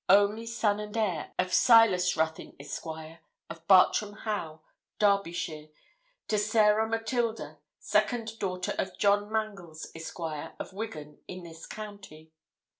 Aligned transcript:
only 0.09 0.47
son 0.47 0.79
and 0.79 0.97
heir 0.97 1.31
of 1.37 1.53
Silas 1.53 2.17
Ruthyn, 2.17 2.55
Esq., 2.59 2.87
of 3.51 3.67
Bartram 3.67 4.13
Haugh, 4.25 4.57
Derbyshire, 4.97 5.67
to 6.27 6.39
Sarah 6.39 6.89
Matilda, 6.89 7.59
second 7.77 8.39
daughter 8.39 8.73
of 8.79 8.97
John 8.97 9.31
Mangles, 9.31 9.91
Esq., 9.93 10.19
of 10.19 10.73
Wiggan, 10.73 11.19
in 11.27 11.43
this 11.43 11.67
county.' 11.67 12.31